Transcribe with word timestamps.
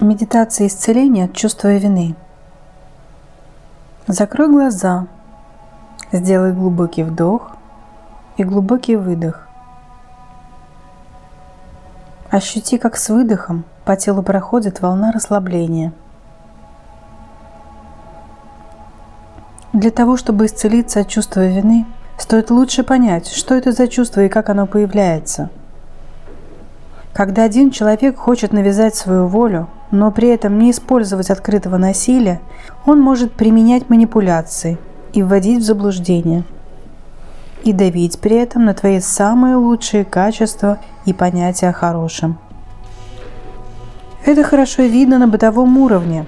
Медитация 0.00 0.68
исцеления 0.68 1.24
от 1.24 1.32
чувства 1.32 1.76
вины. 1.76 2.14
Закрой 4.06 4.48
глаза, 4.48 5.08
сделай 6.12 6.52
глубокий 6.52 7.02
вдох 7.02 7.56
и 8.36 8.44
глубокий 8.44 8.94
выдох. 8.94 9.48
Ощути, 12.30 12.78
как 12.78 12.96
с 12.96 13.08
выдохом 13.08 13.64
по 13.84 13.96
телу 13.96 14.22
проходит 14.22 14.80
волна 14.80 15.10
расслабления. 15.10 15.92
Для 19.72 19.90
того, 19.90 20.16
чтобы 20.16 20.46
исцелиться 20.46 21.00
от 21.00 21.08
чувства 21.08 21.44
вины, 21.48 21.86
стоит 22.18 22.52
лучше 22.52 22.84
понять, 22.84 23.26
что 23.26 23.56
это 23.56 23.72
за 23.72 23.88
чувство 23.88 24.20
и 24.20 24.28
как 24.28 24.48
оно 24.48 24.68
появляется. 24.68 25.50
Когда 27.12 27.42
один 27.42 27.72
человек 27.72 28.16
хочет 28.16 28.52
навязать 28.52 28.94
свою 28.94 29.26
волю– 29.26 29.68
но 29.90 30.10
при 30.10 30.28
этом 30.28 30.58
не 30.58 30.70
использовать 30.70 31.30
открытого 31.30 31.76
насилия, 31.76 32.40
он 32.84 33.00
может 33.00 33.32
применять 33.32 33.88
манипуляции 33.88 34.78
и 35.12 35.22
вводить 35.22 35.60
в 35.60 35.66
заблуждение. 35.66 36.44
И 37.64 37.72
давить 37.72 38.20
при 38.20 38.36
этом 38.36 38.64
на 38.64 38.74
твои 38.74 39.00
самые 39.00 39.56
лучшие 39.56 40.04
качества 40.04 40.78
и 41.06 41.12
понятия 41.12 41.68
о 41.68 41.72
хорошем. 41.72 42.38
Это 44.24 44.44
хорошо 44.44 44.82
видно 44.82 45.18
на 45.18 45.26
бытовом 45.26 45.78
уровне. 45.78 46.26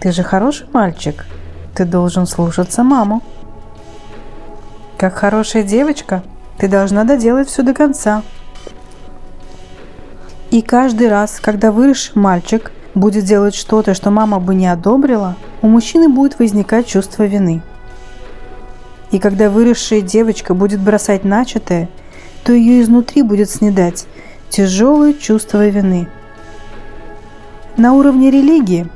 Ты 0.00 0.10
же 0.10 0.22
хороший 0.22 0.66
мальчик, 0.72 1.26
ты 1.74 1.84
должен 1.84 2.26
слушаться 2.26 2.82
маму. 2.82 3.22
Как 4.96 5.14
хорошая 5.14 5.62
девочка, 5.62 6.22
ты 6.58 6.68
должна 6.68 7.04
доделать 7.04 7.48
все 7.48 7.62
до 7.62 7.74
конца– 7.74 8.22
и 10.52 10.60
каждый 10.60 11.08
раз, 11.08 11.40
когда 11.40 11.72
выросший 11.72 12.12
мальчик 12.14 12.72
будет 12.94 13.24
делать 13.24 13.54
что-то, 13.54 13.94
что 13.94 14.10
мама 14.10 14.38
бы 14.38 14.54
не 14.54 14.66
одобрила, 14.66 15.34
у 15.62 15.66
мужчины 15.66 16.10
будет 16.10 16.38
возникать 16.38 16.86
чувство 16.86 17.22
вины. 17.22 17.62
И 19.12 19.18
когда 19.18 19.48
выросшая 19.48 20.02
девочка 20.02 20.52
будет 20.52 20.78
бросать 20.78 21.24
начатое, 21.24 21.88
то 22.44 22.52
ее 22.52 22.82
изнутри 22.82 23.22
будет 23.22 23.48
снедать 23.48 24.04
тяжелое 24.50 25.14
чувство 25.14 25.66
вины. 25.66 26.06
На 27.78 27.94
уровне 27.94 28.30
религии 28.30 28.88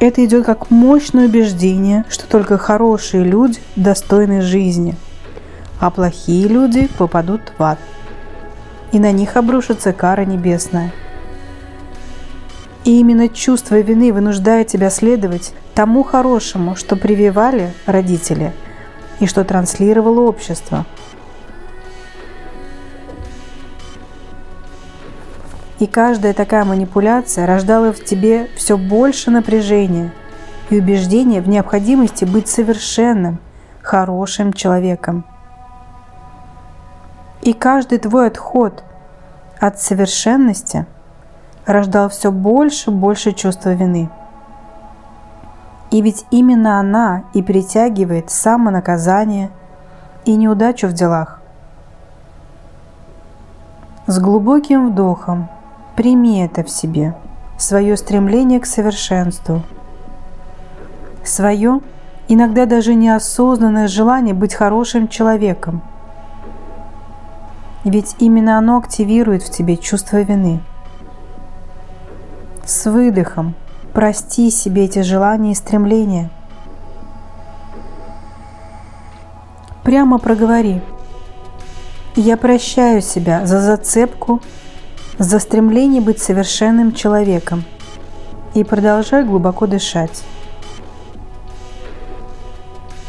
это 0.00 0.24
идет 0.24 0.46
как 0.46 0.70
мощное 0.70 1.26
убеждение, 1.26 2.06
что 2.08 2.26
только 2.26 2.56
хорошие 2.56 3.24
люди 3.24 3.58
достойны 3.76 4.40
жизни, 4.40 4.96
а 5.80 5.90
плохие 5.90 6.48
люди 6.48 6.88
попадут 6.96 7.42
в 7.58 7.62
ад– 7.62 7.78
и 8.96 8.98
на 8.98 9.12
них 9.12 9.36
обрушится 9.36 9.92
кара 9.92 10.24
небесная. 10.24 10.90
И 12.84 12.98
именно 12.98 13.28
чувство 13.28 13.78
вины 13.78 14.10
вынуждает 14.10 14.68
тебя 14.68 14.88
следовать 14.88 15.52
тому 15.74 16.02
хорошему, 16.02 16.76
что 16.76 16.96
прививали 16.96 17.74
родители 17.84 18.54
и 19.20 19.26
что 19.26 19.44
транслировало 19.44 20.20
общество. 20.20 20.86
И 25.78 25.86
каждая 25.86 26.32
такая 26.32 26.64
манипуляция 26.64 27.44
рождала 27.44 27.92
в 27.92 28.02
тебе 28.02 28.48
все 28.56 28.78
больше 28.78 29.30
напряжения 29.30 30.10
и 30.70 30.78
убеждения 30.78 31.42
в 31.42 31.50
необходимости 31.50 32.24
быть 32.24 32.48
совершенным, 32.48 33.40
хорошим 33.82 34.54
человеком– 34.54 35.26
и 37.46 37.52
каждый 37.52 37.98
твой 37.98 38.26
отход 38.26 38.82
от 39.60 39.80
совершенности 39.80 40.86
рождал 41.64 42.08
все 42.08 42.30
больше 42.30 42.90
и 42.90 42.94
больше 42.94 43.32
чувства 43.32 43.70
вины. 43.70 44.10
И 45.90 46.00
ведь 46.02 46.26
именно 46.30 46.78
она 46.78 47.24
и 47.32 47.42
притягивает 47.42 48.30
самонаказание 48.30 49.50
и 50.24 50.34
неудачу 50.34 50.88
в 50.88 50.92
делах. 50.92 51.40
С 54.06 54.18
глубоким 54.18 54.90
вдохом 54.90 55.48
прими 55.96 56.44
это 56.44 56.62
в 56.62 56.70
себе, 56.70 57.14
свое 57.58 57.96
стремление 57.96 58.60
к 58.60 58.66
совершенству, 58.66 59.62
свое 61.24 61.80
иногда 62.28 62.66
даже 62.66 62.94
неосознанное 62.94 63.88
желание 63.88 64.34
быть 64.34 64.54
хорошим 64.54 65.08
человеком– 65.08 65.82
ведь 67.90 68.16
именно 68.18 68.58
оно 68.58 68.78
активирует 68.78 69.44
в 69.44 69.50
тебе 69.50 69.76
чувство 69.76 70.20
вины. 70.20 70.60
С 72.64 72.90
выдохом 72.90 73.54
прости 73.92 74.50
себе 74.50 74.86
эти 74.86 75.02
желания 75.02 75.52
и 75.52 75.54
стремления. 75.54 76.30
Прямо 79.84 80.18
проговори. 80.18 80.82
Я 82.16 82.36
прощаю 82.36 83.02
себя 83.02 83.46
за 83.46 83.60
зацепку, 83.60 84.42
за 85.18 85.38
стремление 85.38 86.02
быть 86.02 86.20
совершенным 86.20 86.92
человеком 86.92 87.62
и 88.54 88.64
продолжай 88.64 89.22
глубоко 89.22 89.68
дышать. 89.68 90.24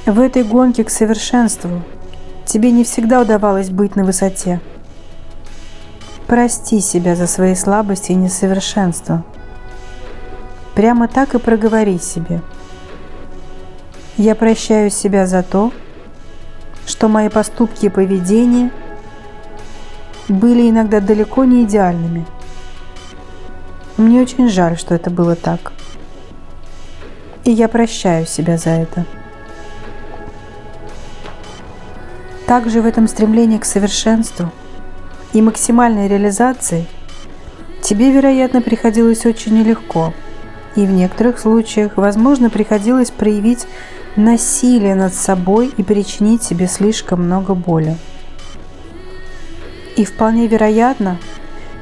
В 0.06 0.20
этой 0.20 0.44
гонке 0.44 0.84
к 0.84 0.92
совершенству– 0.92 1.82
Тебе 2.48 2.72
не 2.72 2.86
всегда 2.86 3.20
удавалось 3.22 3.70
быть 3.70 3.98
на 3.98 4.06
высоте. 4.06 4.62
Прости 6.28 6.80
себя 6.80 7.14
за 7.14 7.28
свои 7.28 7.56
слабости 7.56 8.14
и 8.14 8.16
несовершенства. 8.16 9.26
Прямо 10.74 11.10
так 11.10 11.36
и 11.36 11.40
проговори 11.40 12.00
себе. 12.00 12.42
Я 14.16 14.34
прощаю 14.34 14.90
себя 14.92 15.28
за 15.28 15.44
то, 15.44 15.74
что 16.86 17.10
мои 17.10 17.28
поступки 17.28 17.88
и 17.88 17.90
поведение 17.90 18.72
были 20.30 20.70
иногда 20.70 21.02
далеко 21.02 21.44
не 21.44 21.66
идеальными. 21.66 22.26
Мне 23.98 24.22
очень 24.22 24.48
жаль, 24.48 24.78
что 24.78 24.96
это 24.96 25.10
было 25.10 25.36
так. 25.36 25.74
И 27.44 27.52
я 27.52 27.68
прощаю 27.68 28.26
себя 28.26 28.58
за 28.58 28.70
это. 28.70 29.06
Также 32.48 32.82
в 32.82 32.86
этом 32.86 33.10
стремлении 33.10 33.58
к 33.58 33.66
совершенству 33.66 34.50
и 35.34 35.42
максимальной 35.42 36.08
реализации 36.08 36.88
тебе, 37.82 38.10
вероятно, 38.10 38.62
приходилось 38.62 39.26
очень 39.26 39.60
нелегко, 39.60 40.14
и 40.78 40.86
в 40.86 40.92
некоторых 40.92 41.40
случаях, 41.40 41.98
возможно, 41.98 42.50
приходилось 42.50 43.12
проявить 43.12 43.68
насилие 44.16 44.96
над 44.96 45.14
собой 45.14 45.74
и 45.76 45.84
причинить 45.84 46.42
себе 46.42 46.68
слишком 46.68 47.26
много 47.26 47.54
боли. 47.54 47.98
И 49.98 50.06
вполне 50.06 50.48
вероятно, 50.48 51.18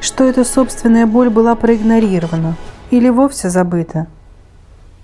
что 0.01 0.23
эта 0.23 0.43
собственная 0.43 1.05
боль 1.05 1.29
была 1.29 1.53
проигнорирована 1.53 2.55
или 2.89 3.09
вовсе 3.09 3.49
забыта. 3.49 4.07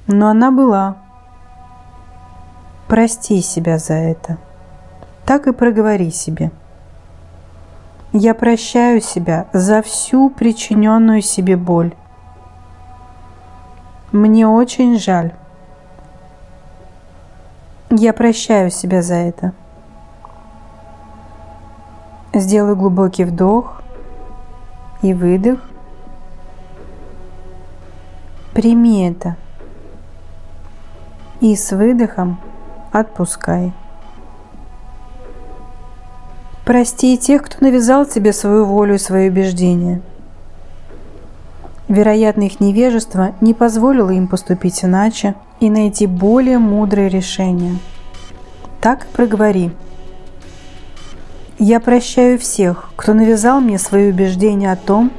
Но 0.08 0.28
она 0.28 0.50
была. 0.50 0.98
Прости 2.88 3.42
себя 3.42 3.78
за 3.78 3.94
это 3.94 4.40
так 5.31 5.47
и 5.47 5.53
проговори 5.53 6.12
себе. 6.12 6.52
Я 8.12 8.34
прощаю 8.34 9.00
себя 9.00 9.47
за 9.53 9.81
всю 9.81 10.30
причиненную 10.30 11.22
себе 11.22 11.56
боль. 11.56 11.94
Мне 14.12 14.46
очень 14.46 15.00
жаль. 15.00 15.31
Я 17.90 18.12
прощаю 18.12 18.72
себя 18.72 19.02
за 19.02 19.14
это. 19.14 19.53
Сделай 22.34 22.75
глубокий 22.75 23.24
вдох 23.24 23.84
и 25.02 25.13
выдох. 25.13 25.62
Прими 28.54 29.07
это. 29.07 29.38
И 31.39 31.56
с 31.56 31.72
выдохом 31.72 32.38
отпускай. 32.92 33.72
Прости 36.71 37.18
тех, 37.18 37.44
кто 37.44 37.57
навязал 37.59 38.06
тебе 38.06 38.31
свою 38.31 38.63
волю 38.63 38.95
и 38.95 38.97
свои 38.97 39.27
убеждения. 39.27 40.01
Вероятно, 41.89 42.44
их 42.44 42.62
невежество 42.62 43.35
не 43.41 43.53
позволило 43.53 44.09
им 44.12 44.29
поступить 44.29 44.85
иначе 44.85 45.35
и 45.59 45.69
найти 45.69 46.07
более 46.07 46.59
мудрое 46.59 47.09
решение. 47.09 47.75
Так 48.79 49.06
проговори. 49.07 49.71
Я 51.59 51.81
прощаю 51.81 52.39
всех, 52.39 52.91
кто 52.95 53.13
навязал 53.13 53.59
мне 53.59 53.77
свои 53.77 54.09
убеждения 54.09 54.71
о 54.71 54.77
том, 54.77 55.12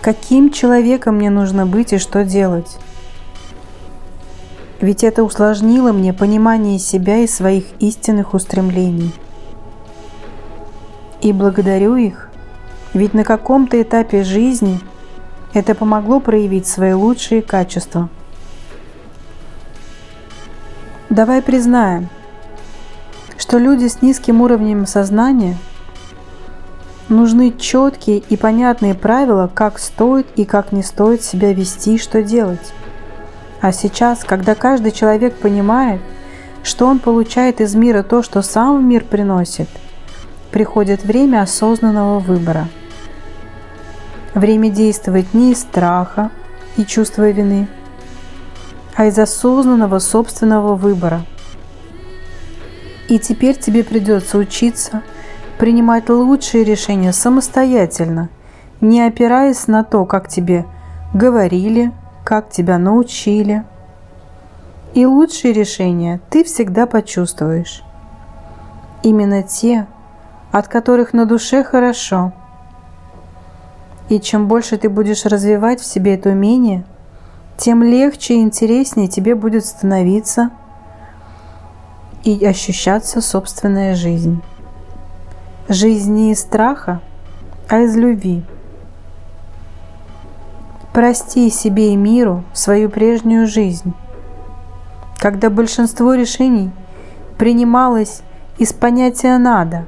каким 0.00 0.52
человеком 0.52 1.16
мне 1.16 1.30
нужно 1.30 1.66
быть 1.66 1.92
и 1.92 1.98
что 1.98 2.22
делать. 2.22 2.78
Ведь 4.80 5.02
это 5.02 5.24
усложнило 5.24 5.90
мне 5.90 6.12
понимание 6.12 6.78
себя 6.78 7.16
и 7.16 7.26
своих 7.26 7.64
истинных 7.80 8.32
устремлений 8.32 9.10
и 11.22 11.32
благодарю 11.32 11.96
их, 11.96 12.28
ведь 12.92 13.14
на 13.14 13.24
каком-то 13.24 13.80
этапе 13.80 14.24
жизни 14.24 14.80
Это 15.54 15.74
помогло 15.74 16.18
проявить 16.18 16.66
свои 16.66 16.94
лучшие 16.94 17.42
качества. 17.42 18.08
Давай 21.10 21.42
признаем, 21.42 22.08
что 23.36 23.58
люди 23.58 23.86
с 23.86 24.00
низким 24.00 24.40
уровнем 24.40 24.86
сознания 24.86 25.58
нужны 27.10 27.52
четкие 27.52 28.18
и 28.18 28.38
понятные 28.38 28.94
правила, 28.94 29.50
как 29.52 29.78
стоит 29.78 30.26
и 30.36 30.46
как 30.46 30.72
не 30.72 30.82
стоит 30.82 31.22
себя 31.22 31.52
вести 31.52 31.96
и 31.96 31.98
что 31.98 32.22
делать. 32.22 32.72
А 33.60 33.72
сейчас, 33.72 34.24
когда 34.24 34.54
каждый 34.54 34.90
человек 34.90 35.34
понимает, 35.34 36.00
что 36.62 36.86
он 36.86 36.98
получает 36.98 37.60
из 37.60 37.74
мира 37.74 38.02
то, 38.02 38.22
что 38.22 38.40
сам 38.40 38.78
в 38.78 38.82
мир 38.82 39.04
приносит, 39.04 39.68
приходит 40.52 41.04
время 41.04 41.42
осознанного 41.42 42.18
выбора. 42.18 42.68
Время 44.34 44.70
действовать 44.70 45.34
не 45.34 45.52
из 45.52 45.60
страха 45.60 46.30
и 46.76 46.84
чувства 46.84 47.30
вины, 47.30 47.68
а 48.94 49.06
из 49.06 49.18
осознанного 49.18 49.98
собственного 49.98 50.74
выбора. 50.74 51.22
И 53.08 53.18
теперь 53.18 53.56
тебе 53.56 53.82
придется 53.82 54.38
учиться 54.38 55.02
принимать 55.58 56.08
лучшие 56.08 56.64
решения 56.64 57.12
самостоятельно, 57.12 58.28
не 58.80 59.02
опираясь 59.02 59.66
на 59.66 59.84
то, 59.84 60.04
как 60.06 60.28
тебе 60.28 60.66
говорили, 61.12 61.92
как 62.24 62.50
тебя 62.50 62.78
научили– 62.78 63.64
и 64.94 65.06
лучшие 65.06 65.54
решения 65.54 66.20
ты 66.28 66.44
всегда 66.44 66.86
почувствуешь. 66.86 67.82
Именно 69.02 69.42
те, 69.42 69.86
от 70.52 70.68
которых 70.68 71.12
на 71.12 71.26
душе 71.26 71.64
хорошо. 71.64 72.32
И 74.08 74.20
чем 74.20 74.46
больше 74.46 74.76
ты 74.76 74.88
будешь 74.88 75.24
развивать 75.24 75.80
в 75.80 75.84
себе 75.84 76.14
это 76.14 76.28
умение, 76.28 76.84
тем 77.56 77.82
легче 77.82 78.34
и 78.34 78.42
интереснее 78.42 79.08
тебе 79.08 79.34
будет 79.34 79.64
становиться 79.64 80.50
и 82.22 82.44
ощущаться 82.44 83.20
собственная 83.20 83.96
жизнь. 83.96 84.40
Жизнь 85.68 86.12
не 86.12 86.32
из 86.32 86.40
страха, 86.40 87.00
а 87.68 87.80
из 87.80 87.96
любви. 87.96 88.44
Прости 90.92 91.50
себе 91.50 91.92
и 91.92 91.96
миру 91.96 92.44
свою 92.52 92.90
прежнюю 92.90 93.48
жизнь 93.48 93.94
когда 95.22 95.50
большинство 95.50 96.14
решений 96.14 96.72
принималось 97.38 98.22
из 98.58 98.72
понятия 98.72 99.38
«надо». 99.38 99.86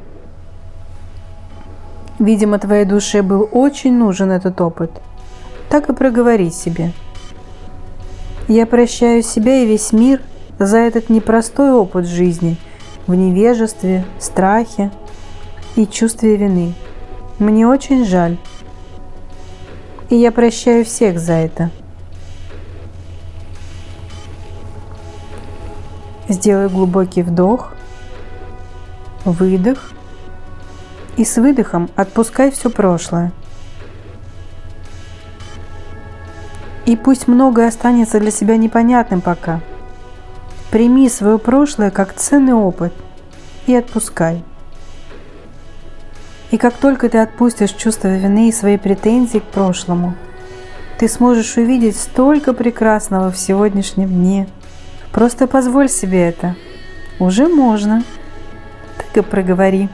Видимо, 2.18 2.58
твоей 2.58 2.84
душе 2.84 3.22
был 3.22 3.48
очень 3.50 3.96
нужен 3.96 4.30
этот 4.30 4.60
опыт. 4.60 4.90
Так 5.68 5.88
и 5.88 5.92
проговори 5.92 6.50
себе. 6.50 6.92
Я 8.46 8.66
прощаю 8.66 9.22
себя 9.22 9.62
и 9.62 9.66
весь 9.66 9.92
мир 9.92 10.20
за 10.58 10.78
этот 10.78 11.10
непростой 11.10 11.72
опыт 11.72 12.06
жизни 12.06 12.56
в 13.06 13.14
невежестве, 13.14 14.04
страхе 14.20 14.90
и 15.76 15.86
чувстве 15.86 16.36
вины. 16.36 16.74
Мне 17.38 17.66
очень 17.66 18.04
жаль. 18.04 18.36
И 20.10 20.16
я 20.16 20.30
прощаю 20.30 20.84
всех 20.84 21.18
за 21.18 21.32
это. 21.32 21.70
Сделай 26.28 26.68
глубокий 26.68 27.22
вдох, 27.22 27.72
выдох 29.24 29.93
и 31.16 31.24
с 31.24 31.36
выдохом 31.36 31.90
отпускай 31.96 32.50
все 32.50 32.70
прошлое. 32.70 33.32
И 36.86 36.96
пусть 36.96 37.28
многое 37.28 37.68
останется 37.68 38.20
для 38.20 38.30
себя 38.30 38.56
непонятным 38.56 39.20
пока. 39.20 39.60
Прими 40.70 41.08
свое 41.08 41.38
прошлое 41.38 41.90
как 41.90 42.14
ценный 42.14 42.52
опыт 42.52 42.92
и 43.66 43.74
отпускай. 43.74 44.42
И 46.50 46.58
как 46.58 46.74
только 46.74 47.08
ты 47.08 47.18
отпустишь 47.18 47.70
чувство 47.70 48.08
вины 48.08 48.48
и 48.48 48.52
свои 48.52 48.76
претензии 48.76 49.38
к 49.38 49.44
прошлому, 49.44 50.14
ты 50.98 51.08
сможешь 51.08 51.56
увидеть 51.56 51.96
столько 51.96 52.52
прекрасного 52.52 53.30
в 53.30 53.38
сегодняшнем 53.38 54.08
дне– 54.08 54.46
Просто 55.14 55.46
позволь 55.46 55.88
себе 55.88 56.28
это. 56.28 56.56
Уже 57.20 57.46
можно. 57.46 58.02
Так 58.96 59.16
и 59.16 59.20
проговори. 59.20 59.88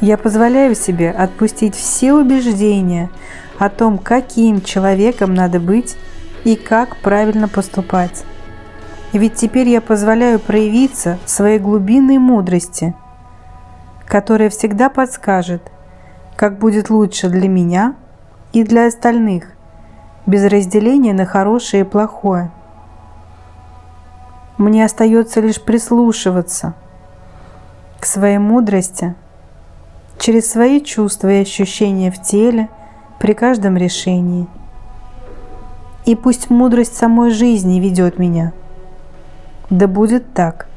Я 0.00 0.16
позволяю 0.16 0.76
себе 0.76 1.10
отпустить 1.10 1.74
все 1.74 2.12
убеждения 2.12 3.10
о 3.58 3.68
том, 3.68 3.98
каким 3.98 4.60
человеком 4.60 5.34
надо 5.34 5.58
быть 5.58 5.96
и 6.44 6.54
как 6.54 6.96
правильно 6.98 7.48
поступать. 7.48 8.24
Ведь 9.12 9.34
теперь 9.34 9.68
я 9.68 9.80
позволяю 9.80 10.38
проявиться 10.38 11.18
своей 11.26 11.58
глубинной 11.58 12.18
мудрости, 12.18 12.94
которая 14.06 14.50
всегда 14.50 14.88
подскажет, 14.88 15.62
как 16.36 16.58
будет 16.58 16.90
лучше 16.90 17.28
для 17.28 17.48
меня 17.48 17.96
и 18.52 18.62
для 18.62 18.86
остальных, 18.86 19.46
без 20.26 20.44
разделения 20.44 21.12
на 21.12 21.26
хорошее 21.26 21.82
и 21.82 21.86
плохое. 21.86 22.52
Мне 24.58 24.84
остается 24.84 25.40
лишь 25.40 25.60
прислушиваться 25.60 26.74
к 27.98 28.06
своей 28.06 28.38
мудрости 28.38 29.16
через 30.18 30.50
свои 30.50 30.80
чувства 30.80 31.32
и 31.32 31.42
ощущения 31.42 32.10
в 32.10 32.20
теле 32.20 32.68
при 33.18 33.34
каждом 33.34 33.76
решении. 33.76 34.46
И 36.06 36.14
пусть 36.14 36.50
мудрость 36.50 36.96
самой 36.96 37.30
жизни 37.30 37.80
ведет 37.80 38.18
меня. 38.18 38.52
Да 39.70 39.86
будет 39.86 40.32
так. 40.32 40.68